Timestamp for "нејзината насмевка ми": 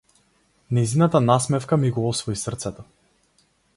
0.77-1.91